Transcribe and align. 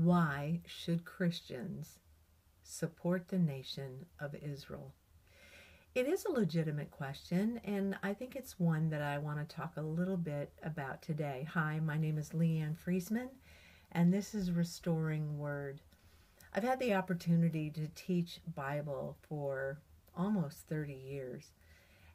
Why 0.00 0.60
should 0.64 1.04
Christians 1.04 1.98
support 2.62 3.26
the 3.26 3.38
nation 3.40 4.06
of 4.20 4.32
Israel? 4.36 4.94
It 5.92 6.06
is 6.06 6.24
a 6.24 6.30
legitimate 6.30 6.92
question, 6.92 7.60
and 7.64 7.98
I 8.00 8.14
think 8.14 8.36
it's 8.36 8.60
one 8.60 8.90
that 8.90 9.02
I 9.02 9.18
want 9.18 9.40
to 9.40 9.56
talk 9.56 9.76
a 9.76 9.82
little 9.82 10.16
bit 10.16 10.52
about 10.62 11.02
today. 11.02 11.48
Hi, 11.52 11.80
my 11.80 11.98
name 11.98 12.16
is 12.16 12.28
Leanne 12.28 12.76
Friesman, 12.76 13.30
and 13.90 14.14
this 14.14 14.36
is 14.36 14.52
Restoring 14.52 15.36
Word. 15.36 15.80
I've 16.54 16.62
had 16.62 16.78
the 16.78 16.94
opportunity 16.94 17.68
to 17.70 17.88
teach 17.96 18.38
Bible 18.54 19.16
for 19.28 19.80
almost 20.16 20.58
30 20.68 20.92
years, 20.92 21.50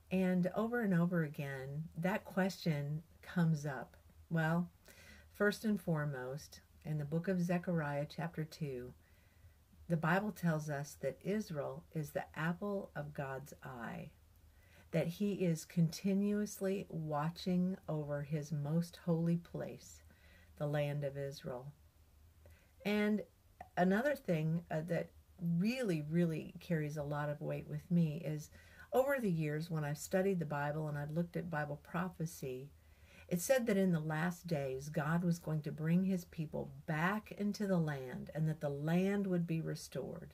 and 0.09 0.49
over 0.55 0.79
and 0.79 0.93
over 0.93 1.23
again, 1.23 1.83
that 1.97 2.23
question 2.23 3.03
comes 3.21 3.65
up. 3.65 3.97
Well, 4.29 4.69
first 5.33 5.65
and 5.65 5.81
foremost, 5.81 6.61
in 6.85 6.97
the 6.97 7.05
book 7.05 7.27
of 7.27 7.41
Zechariah, 7.41 8.05
chapter 8.09 8.43
2, 8.43 8.93
the 9.89 9.97
Bible 9.97 10.31
tells 10.31 10.69
us 10.69 10.97
that 11.01 11.17
Israel 11.23 11.83
is 11.93 12.11
the 12.11 12.25
apple 12.35 12.89
of 12.95 13.13
God's 13.13 13.53
eye, 13.63 14.09
that 14.91 15.07
He 15.07 15.33
is 15.33 15.65
continuously 15.65 16.85
watching 16.89 17.77
over 17.87 18.21
His 18.21 18.51
most 18.51 18.99
holy 19.05 19.37
place, 19.37 20.03
the 20.57 20.67
land 20.67 21.03
of 21.03 21.17
Israel. 21.17 21.71
And 22.85 23.21
another 23.77 24.15
thing 24.15 24.63
uh, 24.71 24.81
that 24.87 25.09
really, 25.57 26.03
really 26.09 26.53
carries 26.59 26.97
a 26.97 27.03
lot 27.03 27.29
of 27.29 27.41
weight 27.41 27.67
with 27.67 27.89
me 27.89 28.21
is 28.25 28.49
over 28.91 29.19
the 29.19 29.31
years 29.31 29.69
when 29.69 29.83
I've 29.83 29.97
studied 29.97 30.39
the 30.39 30.45
Bible 30.45 30.87
and 30.87 30.97
I've 30.97 31.11
looked 31.11 31.35
at 31.35 31.49
Bible 31.49 31.79
prophecy, 31.83 32.69
it 33.27 33.41
said 33.41 33.65
that 33.67 33.77
in 33.77 33.91
the 33.91 33.99
last 33.99 34.47
days, 34.47 34.89
God 34.89 35.23
was 35.23 35.39
going 35.39 35.61
to 35.61 35.71
bring 35.71 36.05
his 36.05 36.25
people 36.25 36.71
back 36.85 37.31
into 37.37 37.65
the 37.67 37.77
land 37.77 38.29
and 38.35 38.47
that 38.47 38.61
the 38.61 38.69
land 38.69 39.27
would 39.27 39.47
be 39.47 39.61
restored 39.61 40.33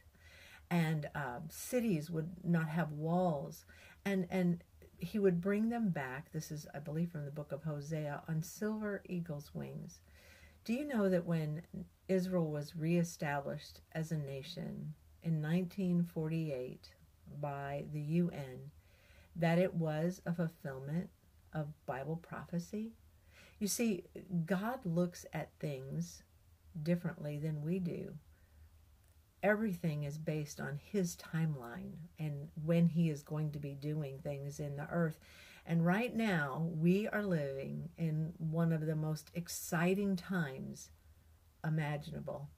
and 0.70 1.10
uh, 1.16 1.40
cities 1.50 2.10
would 2.10 2.30
not 2.44 2.70
have 2.70 2.92
walls. 2.92 3.66
And, 4.06 4.28
and 4.30 4.64
he 4.98 5.20
would 5.20 5.42
bring 5.42 5.70
them 5.70 5.90
back. 5.90 6.32
This 6.32 6.52
is, 6.52 6.67
I 6.73 6.80
believe, 6.80 7.12
from 7.12 7.26
the 7.26 7.32
book 7.32 7.52
of 7.52 7.64
Hosea 7.64 8.23
on 8.28 8.44
silver 8.44 9.02
eagle's 9.08 9.52
wings. 9.54 10.00
Do 10.66 10.73
you 10.73 10.86
know 10.86 11.10
that 11.10 11.26
when 11.26 11.62
Israel 12.08 12.52
was 12.52 12.76
reestablished 12.76 13.82
as 13.94 14.12
a 14.12 14.17
nation 14.17 14.94
in 15.23 15.42
1948 15.42 16.90
by 17.40 17.86
the 17.92 18.02
UN, 18.02 18.72
that 19.36 19.58
it 19.58 19.73
was 19.73 20.22
a 20.26 20.34
fulfillment 20.34 21.10
of 21.53 21.67
Bible 21.86 22.17
prophecy. 22.17 22.94
You 23.59 23.67
see, 23.67 24.03
God 24.45 24.86
looks 24.86 25.25
at 25.33 25.52
things 25.59 26.23
differently 26.81 27.38
than 27.38 27.61
we 27.61 27.80
do. 27.80 28.14
Everything 29.42 30.03
is 30.03 30.17
based 30.17 30.59
on 30.59 30.80
His 30.81 31.16
timeline 31.16 31.94
and 32.17 32.50
when 32.64 32.88
He 32.88 33.09
is 33.09 33.23
going 33.23 33.52
to 33.52 33.59
be 33.59 33.73
doing 33.73 34.20
things 34.20 34.59
in 34.59 34.75
the 34.75 34.88
earth. 34.89 35.20
And 35.66 35.86
right 35.86 36.16
now, 36.16 36.70
we 36.73 37.08
are 37.08 37.23
living 37.23 37.89
in 37.97 38.33
one 38.38 38.72
of 38.73 38.86
the 38.86 38.95
most 38.95 39.30
exciting 39.33 40.16
times 40.16 40.89
imaginable. 41.64 42.50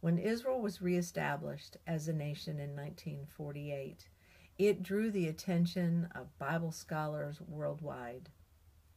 When 0.00 0.18
Israel 0.18 0.60
was 0.60 0.82
reestablished 0.82 1.76
as 1.86 2.08
a 2.08 2.12
nation 2.12 2.58
in 2.58 2.70
1948, 2.70 4.08
it 4.58 4.82
drew 4.82 5.10
the 5.10 5.28
attention 5.28 6.08
of 6.14 6.38
Bible 6.38 6.72
scholars 6.72 7.40
worldwide. 7.46 8.30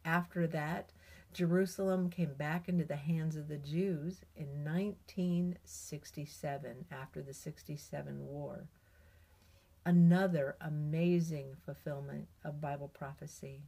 After 0.03 0.47
that, 0.47 0.91
Jerusalem 1.33 2.09
came 2.09 2.33
back 2.33 2.67
into 2.69 2.85
the 2.85 2.95
hands 2.95 3.35
of 3.35 3.49
the 3.49 3.57
Jews 3.57 4.21
in 4.35 4.63
1967 4.63 6.85
after 6.91 7.21
the 7.21 7.33
67 7.33 8.25
war. 8.25 8.69
Another 9.85 10.55
amazing 10.61 11.57
fulfillment 11.65 12.27
of 12.43 12.61
Bible 12.61 12.87
prophecy. 12.87 13.61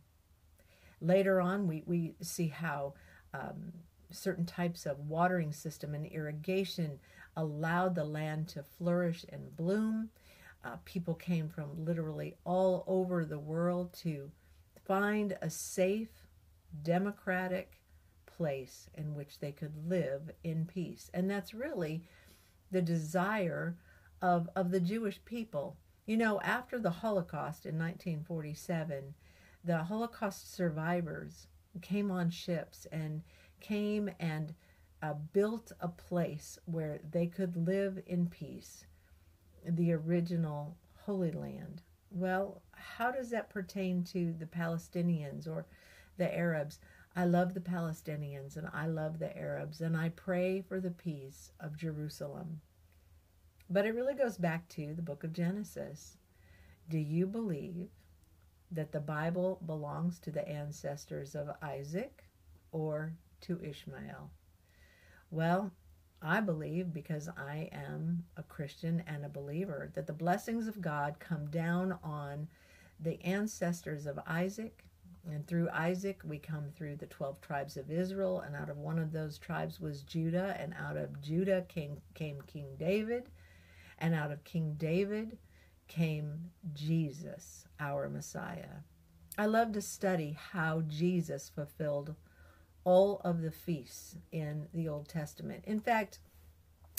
Later 1.02 1.42
on, 1.42 1.68
we, 1.68 1.84
we 1.86 2.16
see 2.22 2.48
how 2.48 2.94
um, 3.34 3.74
certain 4.12 4.46
types 4.46 4.86
of 4.86 5.00
watering 5.00 5.52
system 5.52 5.94
and 5.94 6.06
irrigation 6.08 7.00
allowed 7.36 7.96
the 7.96 8.04
land 8.04 8.48
to 8.48 8.64
flourish 8.64 9.26
and 9.30 9.56
bloom. 9.56 10.10
Uh, 10.68 10.76
people 10.84 11.14
came 11.14 11.48
from 11.48 11.86
literally 11.86 12.36
all 12.44 12.84
over 12.88 13.24
the 13.24 13.40
world 13.40 13.94
to 13.94 14.30
find 14.84 15.38
a 15.42 15.50
safe, 15.50 16.28
democratic 16.84 17.80
place 18.26 18.90
in 18.96 19.16
which 19.16 19.40
they 19.40 19.54
could 19.54 19.72
live 19.88 20.30
in 20.44 20.66
peace. 20.66 21.10
And 21.14 21.30
that's 21.30 21.54
really 21.54 22.04
the 22.70 22.82
desire 22.82 23.78
of, 24.22 24.50
of 24.58 24.72
the 24.72 24.82
Jewish 24.82 25.24
people. 25.24 25.78
You 26.06 26.18
know, 26.18 26.42
after 26.42 26.80
the 26.80 26.90
Holocaust 26.90 27.66
in 27.66 27.76
1947, 27.76 29.14
the 29.64 29.84
Holocaust 29.84 30.54
survivors 30.54 31.48
came 31.82 32.12
on 32.12 32.30
ships 32.30 32.86
and 32.92 33.22
came 33.62 34.10
and 34.20 34.54
uh, 35.02 35.14
built 35.32 35.72
a 35.80 35.88
place 35.88 36.60
where 36.66 37.00
they 37.10 37.28
could 37.28 37.56
live 37.56 38.02
in 38.06 38.28
peace 38.28 38.84
the 39.66 39.94
original 39.94 40.78
Holy 41.00 41.32
Land. 41.32 41.82
Well, 42.12 42.62
how 42.72 43.12
does 43.12 43.30
that 43.32 43.50
pertain 43.50 44.04
to 44.06 44.34
the 44.34 44.46
Palestinians 44.46 45.48
or 45.48 45.66
the 46.18 46.34
Arabs? 46.34 46.80
I 47.16 47.26
love 47.26 47.54
the 47.54 47.60
Palestinians 47.60 48.58
and 48.58 48.68
I 48.74 48.88
love 48.88 49.20
the 49.20 49.36
Arabs 49.38 49.82
and 49.82 49.98
I 49.98 50.10
pray 50.10 50.62
for 50.62 50.80
the 50.80 50.92
peace 50.92 51.52
of 51.60 51.78
Jerusalem. 51.78 52.62
But 53.70 53.86
it 53.86 53.96
really 53.96 54.14
goes 54.14 54.38
back 54.38 54.70
to 54.70 54.94
the 54.94 55.02
book 55.02 55.24
of 55.24 55.34
Genesis. 55.34 56.18
Do 56.90 56.98
you 56.98 57.26
believe 57.26 57.90
that 58.72 58.92
the 58.92 59.00
Bible 59.00 59.60
belongs 59.66 60.20
to 60.20 60.32
the 60.32 60.48
ancestors 60.48 61.36
of 61.36 61.50
Isaac 61.62 62.24
or 62.72 63.14
to 63.42 63.62
Ishmael? 63.62 64.30
Well, 65.30 65.72
I 66.22 66.40
believe, 66.40 66.94
because 66.94 67.30
I 67.38 67.70
am 67.72 68.26
Christian 68.58 69.04
and 69.06 69.24
a 69.24 69.30
believer, 69.30 69.92
that 69.94 70.08
the 70.08 70.14
blessings 70.14 70.68
of 70.68 70.82
God 70.82 71.18
come 71.20 71.46
down 71.52 72.00
on 72.04 72.48
the 73.00 73.24
ancestors 73.24 74.08
of 74.08 74.20
Isaac. 74.26 74.84
And 75.32 75.46
through 75.46 75.70
Isaac, 75.70 76.22
we 76.24 76.40
come 76.40 76.72
through 76.76 76.96
the 76.96 77.06
12 77.06 77.40
tribes 77.40 77.78
of 77.78 77.92
Israel. 77.92 78.40
And 78.40 78.56
out 78.56 78.72
of 78.72 78.80
one 78.80 78.98
of 78.98 79.12
those 79.12 79.38
tribes 79.38 79.80
was 79.80 80.02
Judah. 80.02 80.58
And 80.60 80.74
out 80.74 80.98
of 80.98 81.22
Judah 81.22 81.66
came, 81.68 81.98
came 82.16 82.42
King 82.48 82.66
David. 82.80 83.30
And 84.00 84.16
out 84.16 84.32
of 84.32 84.44
King 84.44 84.74
David 84.76 85.38
came 85.88 86.50
Jesus, 86.74 87.66
our 87.80 88.10
Messiah. 88.10 88.82
I 89.38 89.46
love 89.46 89.72
to 89.74 89.82
study 89.82 90.36
how 90.52 90.82
Jesus 90.88 91.52
fulfilled 91.54 92.16
all 92.84 93.22
of 93.24 93.44
the 93.44 93.52
feasts 93.52 94.16
in 94.32 94.68
the 94.74 94.88
Old 94.88 95.08
Testament. 95.08 95.64
In 95.68 95.80
fact, 95.80 96.18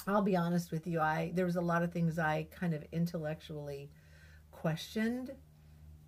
I'll 0.07 0.23
be 0.23 0.37
honest 0.37 0.71
with 0.71 0.87
you, 0.87 1.01
I 1.01 1.33
there 1.35 1.45
was 1.45 1.57
a 1.57 1.61
lot 1.61 1.83
of 1.83 1.93
things 1.93 2.19
I 2.19 2.47
kind 2.51 2.75
of 2.75 2.85
intellectually 2.93 3.91
questioned, 4.51 5.33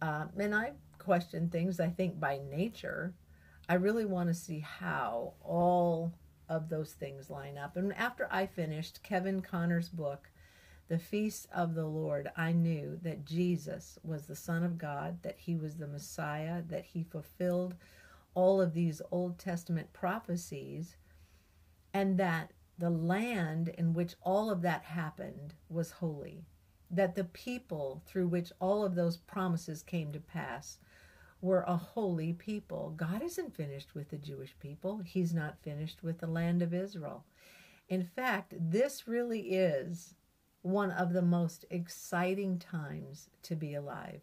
um, 0.00 0.30
and 0.38 0.54
I 0.54 0.72
questioned 0.98 1.52
things 1.52 1.80
I 1.80 1.88
think 1.88 2.18
by 2.18 2.40
nature. 2.50 3.14
I 3.68 3.74
really 3.74 4.04
want 4.04 4.28
to 4.28 4.34
see 4.34 4.60
how 4.60 5.34
all 5.42 6.14
of 6.48 6.68
those 6.68 6.92
things 6.92 7.30
line 7.30 7.56
up. 7.56 7.76
And 7.76 7.92
after 7.94 8.26
I 8.30 8.46
finished 8.46 9.02
Kevin 9.02 9.40
Conner's 9.40 9.88
book, 9.88 10.30
The 10.88 10.98
Feast 10.98 11.46
of 11.54 11.74
the 11.74 11.86
Lord, 11.86 12.30
I 12.36 12.50
knew 12.52 12.98
that 13.02 13.24
Jesus 13.24 13.98
was 14.02 14.26
the 14.26 14.34
Son 14.34 14.64
of 14.64 14.76
God, 14.76 15.22
that 15.22 15.38
he 15.38 15.54
was 15.54 15.76
the 15.76 15.86
Messiah, 15.86 16.62
that 16.68 16.84
he 16.84 17.04
fulfilled 17.04 17.76
all 18.34 18.60
of 18.60 18.74
these 18.74 19.00
Old 19.12 19.38
Testament 19.38 19.92
prophecies, 19.92 20.96
and 21.94 22.18
that 22.18 22.50
the 22.80 22.90
land 22.90 23.68
in 23.68 23.92
which 23.92 24.14
all 24.22 24.50
of 24.50 24.62
that 24.62 24.82
happened 24.82 25.52
was 25.68 25.90
holy, 25.90 26.46
that 26.90 27.14
the 27.14 27.24
people 27.24 28.02
through 28.06 28.26
which 28.26 28.50
all 28.58 28.84
of 28.84 28.94
those 28.94 29.18
promises 29.18 29.82
came 29.82 30.10
to 30.12 30.18
pass 30.18 30.78
were 31.42 31.62
a 31.66 31.76
holy 31.76 32.32
people. 32.32 32.94
God 32.96 33.22
isn't 33.22 33.54
finished 33.54 33.94
with 33.94 34.08
the 34.08 34.16
Jewish 34.16 34.56
people, 34.58 34.98
He's 35.04 35.34
not 35.34 35.62
finished 35.62 36.02
with 36.02 36.18
the 36.18 36.26
land 36.26 36.62
of 36.62 36.72
Israel. 36.72 37.24
In 37.88 38.02
fact, 38.02 38.54
this 38.58 39.06
really 39.06 39.52
is 39.52 40.14
one 40.62 40.90
of 40.90 41.12
the 41.12 41.22
most 41.22 41.66
exciting 41.70 42.58
times 42.58 43.28
to 43.42 43.56
be 43.56 43.74
alive. 43.74 44.22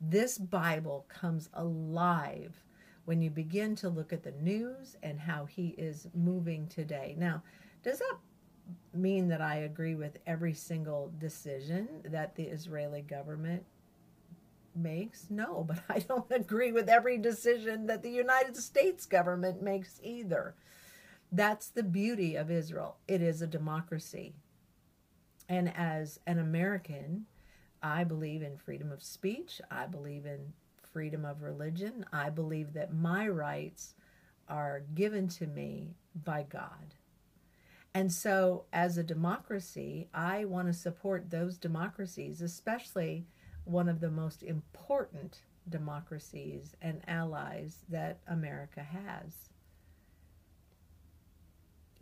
This 0.00 0.38
Bible 0.38 1.06
comes 1.08 1.50
alive 1.52 2.64
when 3.04 3.20
you 3.20 3.30
begin 3.30 3.74
to 3.76 3.88
look 3.88 4.12
at 4.12 4.22
the 4.22 4.32
news 4.32 4.96
and 5.02 5.18
how 5.18 5.44
he 5.44 5.68
is 5.78 6.06
moving 6.14 6.68
today. 6.68 7.14
Now, 7.18 7.42
does 7.82 7.98
that 7.98 8.16
mean 8.94 9.28
that 9.28 9.40
I 9.40 9.56
agree 9.56 9.94
with 9.94 10.18
every 10.26 10.54
single 10.54 11.12
decision 11.18 11.88
that 12.04 12.36
the 12.36 12.44
Israeli 12.44 13.02
government 13.02 13.64
makes? 14.74 15.26
No, 15.30 15.64
but 15.68 15.80
I 15.88 16.00
don't 16.00 16.30
agree 16.30 16.72
with 16.72 16.88
every 16.88 17.18
decision 17.18 17.86
that 17.86 18.02
the 18.02 18.10
United 18.10 18.56
States 18.56 19.06
government 19.06 19.62
makes 19.62 20.00
either. 20.02 20.54
That's 21.30 21.68
the 21.68 21.82
beauty 21.82 22.36
of 22.36 22.50
Israel. 22.50 22.98
It 23.08 23.22
is 23.22 23.40
a 23.40 23.46
democracy. 23.46 24.34
And 25.48 25.74
as 25.76 26.20
an 26.26 26.38
American, 26.38 27.26
I 27.82 28.04
believe 28.04 28.42
in 28.42 28.56
freedom 28.58 28.92
of 28.92 29.02
speech. 29.02 29.60
I 29.70 29.86
believe 29.86 30.26
in 30.26 30.52
freedom 30.92 31.24
of 31.24 31.42
religion. 31.42 32.04
I 32.12 32.30
believe 32.30 32.74
that 32.74 32.94
my 32.94 33.28
rights 33.28 33.94
are 34.48 34.82
given 34.94 35.26
to 35.28 35.46
me 35.46 35.94
by 36.24 36.44
God. 36.48 36.94
And 37.94 38.10
so, 38.10 38.64
as 38.72 38.96
a 38.96 39.02
democracy, 39.02 40.08
I 40.14 40.46
want 40.46 40.68
to 40.68 40.72
support 40.72 41.30
those 41.30 41.58
democracies, 41.58 42.40
especially 42.40 43.26
one 43.64 43.88
of 43.88 44.00
the 44.00 44.10
most 44.10 44.42
important 44.42 45.42
democracies 45.68 46.74
and 46.80 47.02
allies 47.06 47.84
that 47.88 48.18
America 48.26 48.82
has. 48.82 49.50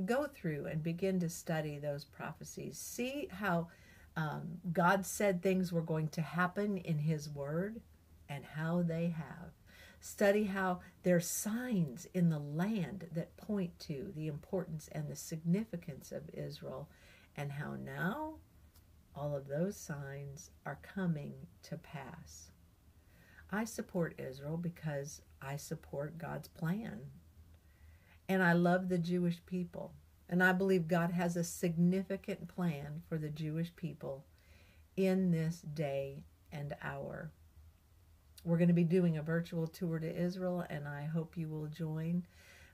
Go 0.05 0.27
through 0.27 0.67
and 0.67 0.83
begin 0.83 1.21
to 1.21 1.29
study 1.29 1.79
those 1.79 2.05
prophecies. 2.05 2.79
See 2.79 3.29
how 3.31 3.69
um, 4.17 4.43
God 4.73 5.05
said 5.05 5.43
things 5.43 5.73
were 5.73 5.83
going 5.83 6.09
to 6.11 6.23
happen 6.23 6.79
in 6.79 6.99
His 6.99 7.29
Word 7.29 7.81
and 8.29 8.45
how 8.45 8.83
they 8.83 9.09
have. 9.09 9.51
Study 10.01 10.45
how 10.45 10.81
there's 11.03 11.29
signs 11.29 12.07
in 12.15 12.31
the 12.31 12.39
land 12.39 13.09
that 13.13 13.37
point 13.37 13.79
to 13.81 14.13
the 14.17 14.29
importance 14.29 14.89
and 14.93 15.09
the 15.09 15.17
significance 15.17 16.11
of 16.11 16.31
Israel, 16.33 16.89
and 17.37 17.53
how 17.53 17.77
now 17.77 18.35
all 19.15 19.37
of 19.37 19.47
those 19.47 19.77
signs 19.77 20.51
are 20.65 20.79
coming 20.83 21.35
to 21.63 21.77
pass. 21.77 22.51
I 23.51 23.65
support 23.65 24.19
Israel 24.19 24.57
because 24.57 25.23
I 25.43 25.57
support 25.57 26.19
God's 26.19 26.49
plan. 26.49 27.01
And 28.29 28.43
I 28.43 28.53
love 28.53 28.89
the 28.89 28.99
Jewish 28.99 29.45
people. 29.45 29.93
And 30.29 30.43
I 30.43 30.53
believe 30.53 30.87
God 30.87 31.11
has 31.11 31.37
a 31.37 31.43
significant 31.43 32.47
plan 32.47 33.03
for 33.09 33.19
the 33.19 33.29
Jewish 33.29 33.75
people 33.75 34.25
in 34.97 35.33
this 35.33 35.61
day 35.61 36.25
and 36.53 36.75
hour. 36.83 37.33
We're 38.45 38.57
going 38.57 38.69
to 38.69 38.75
be 38.75 38.85
doing 38.85 39.19
a 39.19 39.23
virtual 39.23 39.67
tour 39.67 39.99
to 39.99 40.17
Israel, 40.17 40.65
and 40.71 40.89
I 40.89 41.05
hope 41.05 41.37
you 41.37 41.49
will 41.49 41.67
join. 41.67 42.25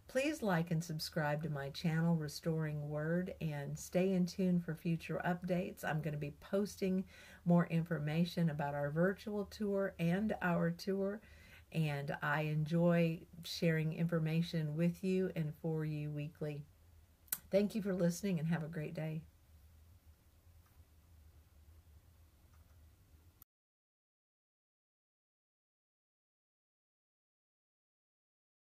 Please 0.09 0.41
like 0.41 0.71
and 0.71 0.83
subscribe 0.83 1.43
to 1.43 1.51
my 1.51 1.71
channel, 1.71 2.15
Restoring 2.15 2.89
Word, 2.89 3.35
and 3.41 3.77
stay 3.77 4.13
in 4.13 4.27
tune 4.27 4.61
for 4.61 4.75
future 4.75 5.21
updates. 5.27 5.85
I'm 5.85 6.01
going 6.01 6.15
to 6.15 6.21
be 6.21 6.35
posting 6.41 7.05
more 7.45 7.67
information 7.67 8.51
about 8.51 8.75
our 8.75 8.91
virtual 8.91 9.47
tour 9.47 9.95
and 9.99 10.37
our 10.41 10.71
tour, 10.71 11.21
and 11.73 12.17
I 12.23 12.43
enjoy 12.43 13.23
sharing 13.43 13.93
information 13.93 14.77
with 14.77 15.03
you 15.03 15.33
and 15.35 15.53
for 15.61 15.85
you 15.85 16.11
weekly. 16.11 16.63
Thank 17.51 17.75
you 17.75 17.83
for 17.83 17.93
listening 17.93 18.39
and 18.39 18.47
have 18.47 18.63
a 18.63 18.69
great 18.69 18.95
day. 18.95 19.23